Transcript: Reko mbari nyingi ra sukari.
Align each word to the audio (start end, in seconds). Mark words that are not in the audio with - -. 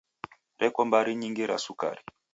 Reko 0.61 0.79
mbari 0.89 1.11
nyingi 1.19 1.43
ra 1.49 1.57
sukari. 1.65 2.01